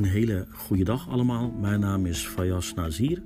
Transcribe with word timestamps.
Een 0.00 0.06
hele 0.06 0.46
goede 0.52 0.84
dag 0.84 1.08
allemaal. 1.08 1.50
Mijn 1.60 1.80
naam 1.80 2.06
is 2.06 2.26
Fayas 2.26 2.74
Nazir. 2.74 3.22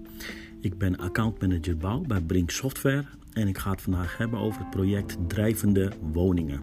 Ik 0.61 0.79
ben 0.79 0.97
accountmanager 0.99 1.77
bouw 1.77 2.01
bij 2.01 2.21
Brink 2.21 2.51
Software 2.51 3.05
en 3.33 3.49
ik 3.49 3.59
ga 3.59 3.71
het 3.71 3.81
vandaag 3.81 4.17
hebben 4.17 4.39
over 4.39 4.61
het 4.61 4.71
project 4.71 5.17
Drijvende 5.27 5.93
Woningen. 6.13 6.61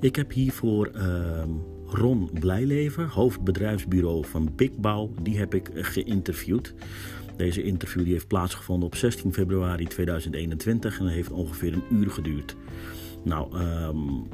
Ik 0.00 0.16
heb 0.16 0.32
hiervoor 0.32 0.90
uh, 0.96 1.42
Ron 1.86 2.30
Blijleven, 2.40 3.08
hoofdbedrijfsbureau 3.08 4.24
van 4.26 4.52
Big 4.56 4.76
Bouw, 4.76 5.10
die 5.22 5.38
heb 5.38 5.54
ik 5.54 5.70
geïnterviewd. 5.74 6.74
Deze 7.36 7.62
interview 7.62 8.04
die 8.04 8.12
heeft 8.12 8.28
plaatsgevonden 8.28 8.86
op 8.86 8.94
16 8.94 9.32
februari 9.32 9.84
2021 9.84 10.98
en 10.98 11.06
heeft 11.06 11.30
ongeveer 11.30 11.72
een 11.72 11.84
uur 11.90 12.10
geduurd. 12.10 12.56
Nou, 13.24 13.58
um, 13.58 14.26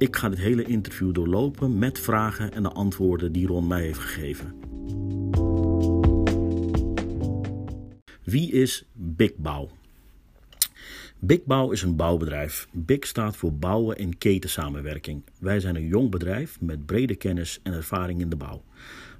ik 0.00 0.16
ga 0.16 0.28
dit 0.28 0.38
hele 0.38 0.64
interview 0.64 1.14
doorlopen 1.14 1.78
met 1.78 1.98
vragen 1.98 2.52
en 2.52 2.62
de 2.62 2.68
antwoorden 2.68 3.32
die 3.32 3.46
Ron 3.46 3.66
mij 3.66 3.82
heeft 3.82 3.98
gegeven. 3.98 4.54
Wie 8.22 8.52
is 8.52 8.84
Big 8.92 9.36
Bouw? 9.36 9.68
Big 11.18 11.40
is 11.70 11.82
een 11.82 11.96
bouwbedrijf. 11.96 12.68
Big 12.72 13.06
staat 13.06 13.36
voor 13.36 13.54
bouwen 13.54 13.96
en 13.96 14.18
ketensamenwerking. 14.18 15.22
Wij 15.38 15.60
zijn 15.60 15.76
een 15.76 15.86
jong 15.86 16.10
bedrijf 16.10 16.60
met 16.60 16.86
brede 16.86 17.14
kennis 17.14 17.60
en 17.62 17.72
ervaring 17.72 18.20
in 18.20 18.28
de 18.28 18.36
bouw. 18.36 18.62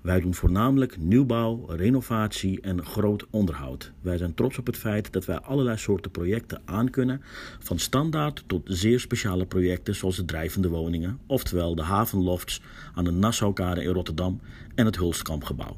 Wij 0.01 0.21
doen 0.21 0.35
voornamelijk 0.35 0.99
nieuwbouw, 0.99 1.67
renovatie 1.69 2.61
en 2.61 2.85
groot 2.85 3.27
onderhoud. 3.31 3.93
Wij 4.01 4.17
zijn 4.17 4.35
trots 4.35 4.59
op 4.59 4.67
het 4.67 4.77
feit 4.77 5.13
dat 5.13 5.25
wij 5.25 5.39
allerlei 5.39 5.77
soorten 5.77 6.11
projecten 6.11 6.63
aankunnen, 6.65 7.23
van 7.59 7.79
standaard 7.79 8.45
tot 8.47 8.63
zeer 8.65 9.01
speciale 9.01 9.47
projecten 9.47 9.95
zoals 9.95 10.17
de 10.17 10.25
drijvende 10.25 10.69
woningen, 10.69 11.19
oftewel 11.27 11.75
de 11.75 11.83
havenlofts 11.83 12.61
aan 12.95 13.05
de 13.05 13.11
Nassaukade 13.11 13.83
in 13.83 13.93
Rotterdam 13.93 14.41
en 14.75 14.87
het 14.87 14.97
Hulstkampgebouw. 14.97 15.77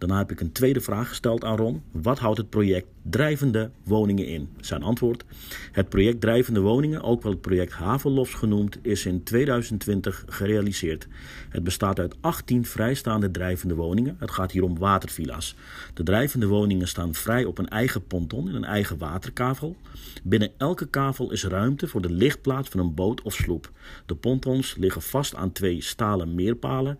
Daarna 0.00 0.18
heb 0.18 0.30
ik 0.30 0.40
een 0.40 0.52
tweede 0.52 0.80
vraag 0.80 1.08
gesteld 1.08 1.44
aan 1.44 1.56
Ron. 1.56 1.82
Wat 1.90 2.18
houdt 2.18 2.38
het 2.38 2.50
project 2.50 2.86
Drijvende 3.02 3.70
Woningen 3.84 4.26
in? 4.26 4.48
Zijn 4.60 4.82
antwoord: 4.82 5.24
Het 5.72 5.88
project 5.88 6.20
Drijvende 6.20 6.60
Woningen, 6.60 7.02
ook 7.02 7.22
wel 7.22 7.32
het 7.32 7.40
project 7.40 7.72
Havenlofts 7.72 8.34
genoemd, 8.34 8.78
is 8.82 9.06
in 9.06 9.22
2020 9.22 10.24
gerealiseerd. 10.26 11.08
Het 11.48 11.64
bestaat 11.64 11.98
uit 11.98 12.14
18 12.20 12.64
vrijstaande 12.64 13.30
drijvende 13.30 13.74
woningen. 13.74 14.16
Het 14.18 14.30
gaat 14.30 14.52
hier 14.52 14.62
om 14.62 14.78
watervilla's. 14.78 15.54
De 15.94 16.02
drijvende 16.02 16.46
woningen 16.46 16.88
staan 16.88 17.14
vrij 17.14 17.44
op 17.44 17.58
een 17.58 17.68
eigen 17.68 18.06
ponton 18.06 18.48
in 18.48 18.54
een 18.54 18.64
eigen 18.64 18.98
waterkavel. 18.98 19.76
Binnen 20.22 20.52
elke 20.56 20.86
kavel 20.86 21.30
is 21.30 21.44
ruimte 21.44 21.88
voor 21.88 22.02
de 22.02 22.12
lichtplaats 22.12 22.68
van 22.68 22.80
een 22.80 22.94
boot 22.94 23.22
of 23.22 23.34
sloep. 23.34 23.70
De 24.06 24.14
pontons 24.14 24.76
liggen 24.76 25.02
vast 25.02 25.34
aan 25.34 25.52
twee 25.52 25.82
stalen 25.82 26.34
meerpalen, 26.34 26.98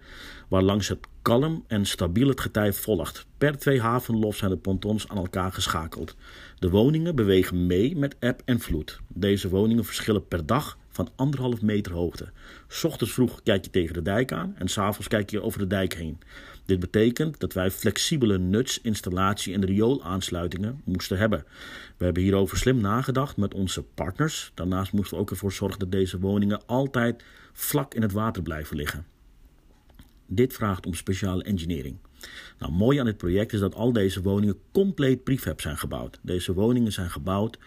waar 0.49 0.63
langs 0.63 0.89
het 0.89 1.07
kalm 1.31 1.65
en 1.67 1.87
stabiel 1.87 2.29
het 2.29 2.41
getij 2.41 2.73
volgt. 2.73 3.27
Per 3.39 3.59
twee 3.59 3.81
havenlof 3.81 4.37
zijn 4.37 4.51
de 4.51 4.57
pontons 4.57 5.09
aan 5.09 5.17
elkaar 5.17 5.53
geschakeld. 5.53 6.17
De 6.59 6.71
woningen 6.71 7.15
bewegen 7.15 7.67
mee 7.67 7.97
met 7.97 8.17
eb 8.19 8.43
en 8.45 8.61
vloed. 8.61 9.01
Deze 9.09 9.49
woningen 9.49 9.85
verschillen 9.85 10.29
per 10.29 10.47
dag 10.47 10.79
van 10.89 11.09
anderhalf 11.17 11.63
meter 11.63 11.93
hoogte. 11.93 12.29
Ochtends 12.83 13.13
vroeg 13.13 13.43
kijk 13.43 13.65
je 13.65 13.71
tegen 13.71 13.95
de 13.95 14.03
dijk 14.03 14.33
aan 14.33 14.55
en 14.57 14.69
s'avonds 14.69 15.09
kijk 15.09 15.31
je 15.31 15.43
over 15.43 15.59
de 15.59 15.67
dijk 15.67 15.95
heen. 15.95 16.19
Dit 16.65 16.81
betekent 16.81 17.41
dat 17.41 17.53
wij 17.53 17.71
flexibele 17.71 18.39
nuts, 18.39 18.81
installatie 18.81 19.55
en 19.55 19.65
rioolaansluitingen 19.65 20.81
moesten 20.85 21.19
hebben. 21.19 21.45
We 21.97 22.05
hebben 22.05 22.23
hierover 22.23 22.57
slim 22.57 22.81
nagedacht 22.81 23.37
met 23.37 23.55
onze 23.55 23.83
partners. 23.83 24.51
Daarnaast 24.55 24.93
moesten 24.93 25.17
we 25.17 25.23
ook 25.23 25.31
ervoor 25.31 25.53
zorgen 25.53 25.79
dat 25.79 25.93
deze 25.93 26.19
woningen 26.19 26.67
altijd 26.67 27.23
vlak 27.53 27.95
in 27.95 28.03
het 28.03 28.13
water 28.13 28.43
blijven 28.43 28.77
liggen. 28.77 29.07
Dit 30.33 30.53
vraagt 30.53 30.87
om 30.87 30.95
speciale 30.95 31.43
engineering. 31.43 31.97
Nou, 32.59 32.73
mooi 32.73 32.99
aan 32.99 33.05
dit 33.05 33.17
project 33.17 33.53
is 33.53 33.61
dat 33.61 33.75
al 33.75 33.93
deze 33.93 34.23
woningen 34.23 34.59
compleet 34.73 35.25
prefab 35.25 35.61
zijn 35.61 35.79
gebouwd. 35.79 36.19
Deze 36.23 36.55
woningen 36.55 36.93
zijn 36.93 37.11
gebouwd 37.11 37.59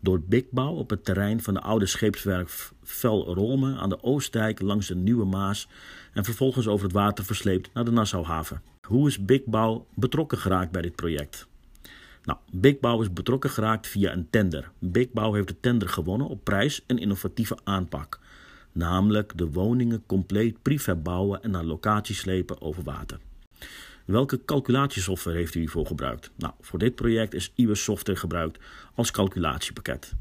door 0.00 0.20
Bigbouw 0.20 0.74
op 0.74 0.90
het 0.90 1.04
terrein 1.04 1.42
van 1.42 1.54
de 1.54 1.60
oude 1.60 1.86
scheepswerf 1.86 2.72
Velrolme 2.82 3.76
aan 3.76 3.88
de 3.88 4.02
Oostdijk 4.02 4.60
langs 4.60 4.86
de 4.86 4.94
Nieuwe 4.94 5.24
Maas 5.24 5.68
en 6.12 6.24
vervolgens 6.24 6.66
over 6.66 6.84
het 6.84 6.94
water 6.94 7.24
versleept 7.24 7.70
naar 7.74 7.84
de 7.84 7.90
Nassauhaven. 7.90 8.62
Hoe 8.86 9.08
is 9.08 9.24
Bigbouw 9.24 9.86
betrokken 9.94 10.38
geraakt 10.38 10.70
bij 10.70 10.82
dit 10.82 10.94
project? 10.94 11.46
Nou, 12.24 12.38
Bigbouw 12.52 13.00
is 13.00 13.12
betrokken 13.12 13.50
geraakt 13.50 13.86
via 13.86 14.12
een 14.12 14.30
tender. 14.30 14.70
Bigbouw 14.78 15.32
heeft 15.32 15.48
de 15.48 15.60
tender 15.60 15.88
gewonnen 15.88 16.28
op 16.28 16.44
prijs 16.44 16.82
en 16.86 16.98
innovatieve 16.98 17.58
aanpak 17.64 18.20
namelijk 18.72 19.32
de 19.36 19.50
woningen 19.50 20.02
compleet 20.06 20.62
prefab 20.62 21.04
bouwen 21.04 21.42
en 21.42 21.50
naar 21.50 21.64
locatie 21.64 22.14
slepen 22.14 22.60
over 22.60 22.82
water. 22.82 23.18
Welke 24.04 24.44
calculatiesoftware 24.44 25.36
heeft 25.36 25.54
u 25.54 25.58
hiervoor 25.58 25.86
gebruikt? 25.86 26.30
Nou, 26.36 26.52
voor 26.60 26.78
dit 26.78 26.94
project 26.94 27.34
is 27.34 27.52
IBIS 27.54 27.82
software 27.82 28.18
gebruikt 28.18 28.58
als 28.94 29.10
calculatiepakket. 29.10 30.14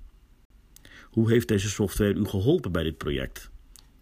Hoe 1.03 1.29
heeft 1.29 1.47
deze 1.47 1.69
software 1.69 2.13
u 2.13 2.25
geholpen 2.25 2.71
bij 2.71 2.83
dit 2.83 2.97
project? 2.97 3.49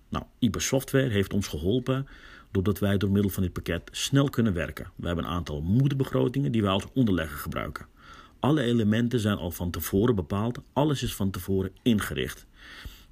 Nou, 0.10 0.26
IBIS 0.40 0.66
software 0.66 1.10
heeft 1.10 1.34
ons 1.34 1.48
geholpen 1.48 2.08
doordat 2.52 2.80
wij 2.80 2.98
door 2.98 3.12
middel 3.12 3.32
van 3.32 3.44
dit 3.44 3.54
pakket 3.54 3.90
snel 3.92 4.30
kunnen 4.30 4.54
werken. 4.54 4.92
We 4.96 5.08
hebben 5.08 5.26
een 5.26 5.32
aantal 5.32 5.62
moederbegrotingen 5.62 6.52
die 6.52 6.62
wij 6.62 6.72
als 6.72 6.88
onderlegger 6.94 7.38
gebruiken. 7.38 7.86
Alle 8.40 8.62
elementen 8.62 9.20
zijn 9.20 9.38
al 9.38 9.52
van 9.52 9.72
tevoren 9.72 10.16
bepaald, 10.16 10.60
alles 10.74 11.04
is 11.04 11.16
van 11.16 11.32
tevoren 11.32 11.72
ingericht. 11.82 12.46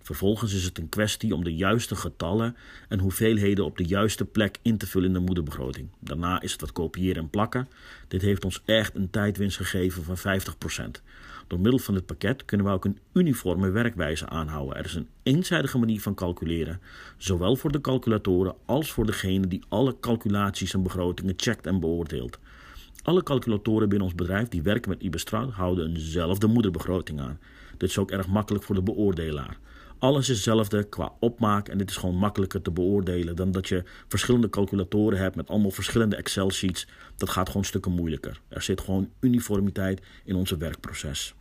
Vervolgens 0.07 0.53
is 0.53 0.63
het 0.63 0.77
een 0.77 0.89
kwestie 0.89 1.33
om 1.33 1.43
de 1.43 1.55
juiste 1.55 1.95
getallen 1.95 2.55
en 2.87 2.99
hoeveelheden 2.99 3.65
op 3.65 3.77
de 3.77 3.85
juiste 3.85 4.25
plek 4.25 4.57
in 4.61 4.77
te 4.77 4.87
vullen 4.87 5.07
in 5.07 5.13
de 5.13 5.19
moederbegroting. 5.19 5.89
Daarna 5.99 6.41
is 6.41 6.51
het 6.51 6.61
wat 6.61 6.71
kopiëren 6.71 7.23
en 7.23 7.29
plakken. 7.29 7.67
Dit 8.07 8.21
heeft 8.21 8.45
ons 8.45 8.61
echt 8.65 8.95
een 8.95 9.09
tijdwinst 9.09 9.57
gegeven 9.57 10.03
van 10.03 10.17
50%. 10.17 11.01
Door 11.47 11.59
middel 11.59 11.79
van 11.79 11.93
dit 11.93 12.05
pakket 12.05 12.45
kunnen 12.45 12.65
we 12.65 12.71
ook 12.71 12.85
een 12.85 12.99
uniforme 13.13 13.69
werkwijze 13.69 14.29
aanhouden. 14.29 14.77
Er 14.77 14.85
is 14.85 14.95
een 14.95 15.09
eenzijdige 15.23 15.77
manier 15.77 16.01
van 16.01 16.15
calculeren, 16.15 16.81
zowel 17.17 17.55
voor 17.55 17.71
de 17.71 17.81
calculatoren 17.81 18.55
als 18.65 18.91
voor 18.91 19.05
degene 19.05 19.47
die 19.47 19.63
alle 19.67 19.99
calculaties 19.99 20.73
en 20.73 20.83
begrotingen 20.83 21.33
checkt 21.37 21.65
en 21.65 21.79
beoordeelt. 21.79 22.39
Alle 23.03 23.23
calculatoren 23.23 23.89
binnen 23.89 24.07
ons 24.07 24.17
bedrijf 24.17 24.47
die 24.47 24.61
werken 24.61 24.89
met 24.89 25.01
IBESTRA 25.01 25.47
houden 25.49 25.89
eenzelfde 25.89 26.47
moederbegroting 26.47 27.19
aan. 27.19 27.39
Dit 27.77 27.89
is 27.89 27.97
ook 27.97 28.11
erg 28.11 28.27
makkelijk 28.27 28.63
voor 28.63 28.75
de 28.75 28.81
beoordelaar. 28.81 29.57
Alles 29.99 30.29
is 30.29 30.35
hetzelfde 30.35 30.83
qua 30.83 31.13
opmaak 31.19 31.67
en 31.67 31.77
dit 31.77 31.89
is 31.89 31.95
gewoon 31.95 32.15
makkelijker 32.15 32.61
te 32.61 32.71
beoordelen 32.71 33.35
dan 33.35 33.51
dat 33.51 33.67
je 33.67 33.83
verschillende 34.07 34.49
calculatoren 34.49 35.19
hebt 35.19 35.35
met 35.35 35.49
allemaal 35.49 35.71
verschillende 35.71 36.15
Excel-sheets. 36.15 36.87
Dat 37.15 37.29
gaat 37.29 37.47
gewoon 37.47 37.65
stukken 37.65 37.91
moeilijker. 37.91 38.41
Er 38.47 38.61
zit 38.61 38.81
gewoon 38.81 39.09
uniformiteit 39.19 40.01
in 40.25 40.35
onze 40.35 40.57
werkproces. 40.57 41.33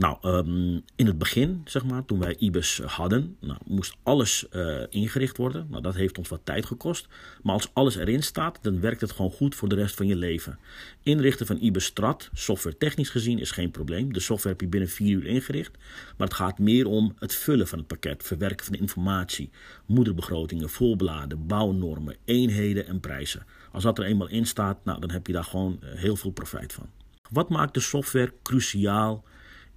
Nou, 0.00 0.18
um, 0.22 0.82
in 0.96 1.06
het 1.06 1.18
begin, 1.18 1.60
zeg 1.64 1.84
maar, 1.84 2.04
toen 2.04 2.18
wij 2.18 2.36
IBIS 2.38 2.80
hadden, 2.86 3.36
nou, 3.40 3.58
moest 3.66 3.96
alles 4.02 4.46
uh, 4.52 4.82
ingericht 4.88 5.36
worden. 5.36 5.66
Nou, 5.70 5.82
dat 5.82 5.94
heeft 5.94 6.18
ons 6.18 6.28
wat 6.28 6.40
tijd 6.44 6.66
gekost. 6.66 7.08
Maar 7.42 7.54
als 7.54 7.70
alles 7.72 7.96
erin 7.96 8.22
staat, 8.22 8.58
dan 8.62 8.80
werkt 8.80 9.00
het 9.00 9.10
gewoon 9.10 9.30
goed 9.30 9.54
voor 9.54 9.68
de 9.68 9.74
rest 9.74 9.94
van 9.94 10.06
je 10.06 10.16
leven. 10.16 10.58
Inrichten 11.02 11.46
van 11.46 11.58
IBIS 11.60 11.84
Strat, 11.84 12.30
software 12.32 12.76
technisch 12.76 13.10
gezien, 13.10 13.38
is 13.38 13.50
geen 13.50 13.70
probleem. 13.70 14.12
De 14.12 14.20
software 14.20 14.48
heb 14.48 14.60
je 14.60 14.68
binnen 14.68 14.88
vier 14.88 15.16
uur 15.16 15.26
ingericht. 15.26 15.76
Maar 16.16 16.26
het 16.26 16.36
gaat 16.36 16.58
meer 16.58 16.86
om 16.86 17.14
het 17.18 17.34
vullen 17.34 17.68
van 17.68 17.78
het 17.78 17.86
pakket, 17.86 18.22
verwerken 18.22 18.64
van 18.64 18.72
de 18.72 18.80
informatie, 18.80 19.50
moederbegrotingen, 19.86 20.68
voorbladen, 20.68 21.46
bouwnormen, 21.46 22.16
eenheden 22.24 22.86
en 22.86 23.00
prijzen. 23.00 23.46
Als 23.72 23.82
dat 23.82 23.98
er 23.98 24.04
eenmaal 24.04 24.28
in 24.28 24.46
staat, 24.46 24.84
nou, 24.84 25.00
dan 25.00 25.10
heb 25.10 25.26
je 25.26 25.32
daar 25.32 25.44
gewoon 25.44 25.80
uh, 25.82 25.90
heel 25.94 26.16
veel 26.16 26.30
profijt 26.30 26.72
van. 26.72 26.86
Wat 27.30 27.48
maakt 27.48 27.74
de 27.74 27.80
software 27.80 28.32
cruciaal 28.42 29.24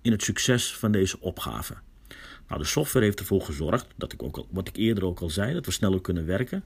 in 0.04 0.12
het 0.12 0.24
succes 0.24 0.76
van 0.78 0.92
deze 0.92 1.20
opgave. 1.20 1.74
Nou, 2.48 2.62
de 2.62 2.68
software 2.68 3.06
heeft 3.06 3.20
ervoor 3.20 3.42
gezorgd, 3.42 3.88
dat 3.96 4.14
ik 4.14 4.24
ook 4.24 4.46
wat 4.50 4.68
ik 4.68 4.76
eerder 4.76 5.06
ook 5.06 5.20
al 5.20 5.30
zei, 5.30 5.54
dat 5.54 5.66
we 5.66 5.72
sneller 5.72 6.02
kunnen 6.02 6.26
werken. 6.26 6.64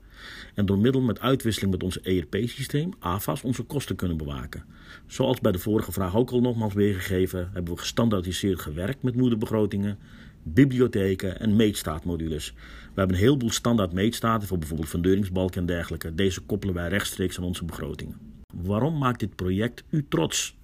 En 0.53 0.65
door 0.65 0.77
middel 0.77 1.01
met 1.01 1.19
uitwisseling 1.19 1.71
met 1.71 1.83
ons 1.83 2.01
ERP-systeem, 2.01 2.93
AFAS, 2.99 3.41
onze 3.41 3.63
kosten 3.63 3.95
kunnen 3.95 4.17
bewaken. 4.17 4.63
Zoals 5.05 5.39
bij 5.39 5.51
de 5.51 5.59
vorige 5.59 5.91
vraag 5.91 6.15
ook 6.15 6.29
al 6.29 6.41
nogmaals 6.41 6.73
weergegeven, 6.73 7.49
hebben 7.53 7.73
we 7.73 7.79
gestandaardiseerd 7.79 8.59
gewerkt 8.59 9.03
met 9.03 9.15
moederbegrotingen, 9.15 9.97
bibliotheken 10.43 11.39
en 11.39 11.55
meetstaatmodules. 11.55 12.53
We 12.93 12.99
hebben 12.99 13.15
een 13.15 13.23
heleboel 13.23 13.51
standaard 13.51 13.93
meetstaten 13.93 14.47
voor 14.47 14.57
bijvoorbeeld 14.57 14.89
funderingsbalken 14.89 15.59
en 15.61 15.65
dergelijke. 15.65 16.15
Deze 16.15 16.41
koppelen 16.41 16.75
wij 16.75 16.89
rechtstreeks 16.89 17.37
aan 17.37 17.43
onze 17.43 17.65
begrotingen. 17.65 18.17
Waarom 18.53 18.97
maakt 18.97 19.19
dit 19.19 19.35
project 19.35 19.83
u 19.89 20.05
trots? 20.09 20.57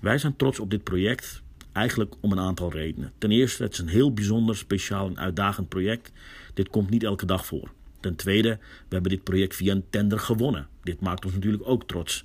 Wij 0.00 0.18
zijn 0.18 0.36
trots 0.36 0.60
op 0.60 0.70
dit 0.70 0.82
project 0.82 1.42
Eigenlijk 1.74 2.14
om 2.20 2.32
een 2.32 2.40
aantal 2.40 2.72
redenen. 2.72 3.12
Ten 3.18 3.30
eerste, 3.30 3.62
het 3.62 3.72
is 3.72 3.78
een 3.78 3.88
heel 3.88 4.12
bijzonder, 4.12 4.56
speciaal 4.56 5.06
en 5.06 5.18
uitdagend 5.18 5.68
project. 5.68 6.12
Dit 6.54 6.68
komt 6.68 6.90
niet 6.90 7.02
elke 7.02 7.26
dag 7.26 7.46
voor. 7.46 7.70
Ten 8.00 8.16
tweede, 8.16 8.48
we 8.58 8.94
hebben 8.94 9.10
dit 9.10 9.22
project 9.22 9.56
via 9.56 9.72
een 9.72 9.84
tender 9.90 10.18
gewonnen. 10.18 10.68
Dit 10.82 11.00
maakt 11.00 11.24
ons 11.24 11.34
natuurlijk 11.34 11.62
ook 11.66 11.86
trots. 11.86 12.24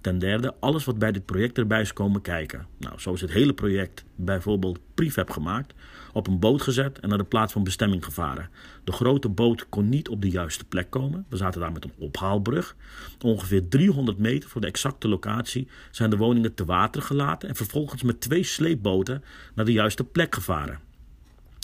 Ten 0.00 0.18
derde, 0.18 0.54
alles 0.60 0.84
wat 0.84 0.98
bij 0.98 1.12
dit 1.12 1.24
project 1.24 1.58
erbij 1.58 1.80
is 1.80 1.92
komen 1.92 2.20
kijken. 2.20 2.66
Nou, 2.78 2.98
zo 2.98 3.12
is 3.12 3.20
het 3.20 3.32
hele 3.32 3.52
project 3.52 4.04
bijvoorbeeld 4.14 4.78
prefab 4.94 5.30
gemaakt, 5.30 5.74
op 6.12 6.26
een 6.26 6.38
boot 6.38 6.62
gezet 6.62 6.98
en 6.98 7.08
naar 7.08 7.18
de 7.18 7.24
plaats 7.24 7.52
van 7.52 7.64
bestemming 7.64 8.04
gevaren. 8.04 8.48
De 8.84 8.92
grote 8.92 9.28
boot 9.28 9.68
kon 9.68 9.88
niet 9.88 10.08
op 10.08 10.22
de 10.22 10.30
juiste 10.30 10.64
plek 10.64 10.90
komen. 10.90 11.26
We 11.28 11.36
zaten 11.36 11.60
daar 11.60 11.72
met 11.72 11.84
een 11.84 11.92
ophaalbrug. 11.98 12.76
Ongeveer 13.24 13.68
300 13.68 14.18
meter 14.18 14.48
voor 14.48 14.60
de 14.60 14.66
exacte 14.66 15.08
locatie 15.08 15.68
zijn 15.90 16.10
de 16.10 16.16
woningen 16.16 16.54
te 16.54 16.64
water 16.64 17.02
gelaten 17.02 17.48
en 17.48 17.56
vervolgens 17.56 18.02
met 18.02 18.20
twee 18.20 18.42
sleepboten 18.42 19.24
naar 19.54 19.64
de 19.64 19.72
juiste 19.72 20.04
plek 20.04 20.34
gevaren. 20.34 20.80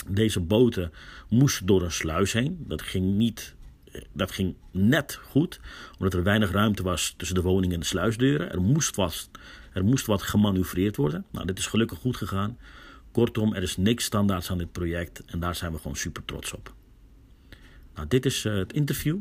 Deze 0.07 0.39
boten 0.39 0.91
moesten 1.29 1.65
door 1.65 1.83
een 1.83 1.91
sluis 1.91 2.33
heen. 2.33 2.65
Dat 2.67 2.81
ging 2.81 3.15
niet 3.15 3.55
dat 4.13 4.31
ging 4.31 4.55
net 4.71 5.19
goed, 5.23 5.59
omdat 5.97 6.13
er 6.13 6.23
weinig 6.23 6.51
ruimte 6.51 6.83
was 6.83 7.13
tussen 7.17 7.35
de 7.35 7.41
woning 7.41 7.73
en 7.73 7.79
de 7.79 7.85
sluisdeuren. 7.85 8.51
Er 8.51 8.61
moest 8.61 8.95
wat, 8.95 9.29
er 9.73 9.83
moest 9.83 10.05
wat 10.05 10.21
gemanoeuvreerd 10.21 10.95
worden. 10.95 11.25
Nou, 11.31 11.45
dit 11.45 11.59
is 11.59 11.67
gelukkig 11.67 11.97
goed 11.97 12.15
gegaan. 12.15 12.57
Kortom, 13.11 13.53
er 13.53 13.61
is 13.61 13.77
niks 13.77 14.03
standaards 14.03 14.51
aan 14.51 14.57
dit 14.57 14.71
project 14.71 15.25
en 15.25 15.39
daar 15.39 15.55
zijn 15.55 15.71
we 15.71 15.77
gewoon 15.77 15.95
super 15.95 16.25
trots 16.25 16.53
op. 16.53 16.73
Nou, 17.95 18.07
dit 18.07 18.25
is 18.25 18.45
uh, 18.45 18.55
het 18.55 18.73
interview 18.73 19.17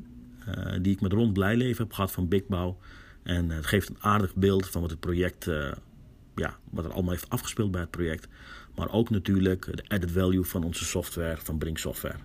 uh, 0.49 0.75
die 0.83 0.93
ik 0.93 1.01
met 1.01 1.13
Ron 1.13 1.33
Blijleven 1.33 1.83
heb 1.83 1.93
gehad 1.93 2.13
van 2.13 2.29
Big 2.29 2.47
Bouw. 2.47 2.79
En 3.23 3.49
uh, 3.49 3.57
het 3.57 3.67
geeft 3.67 3.89
een 3.89 4.01
aardig 4.01 4.35
beeld 4.35 4.69
van 4.69 4.81
wat 4.81 4.91
het 4.91 5.01
project, 5.01 5.45
ja, 6.35 6.59
wat 6.71 6.85
er 6.85 6.93
allemaal 6.93 7.11
heeft 7.11 7.29
afgespeeld 7.29 7.71
bij 7.71 7.81
het 7.81 7.91
project. 7.91 8.29
Maar 8.75 8.93
ook 8.93 9.11
natuurlijk 9.11 9.77
de 9.77 9.85
added 9.89 10.11
value 10.11 10.45
van 10.45 10.65
onze 10.65 10.85
software, 10.85 11.37
van 11.37 11.59
Brink 11.59 11.79
Software. 11.79 12.19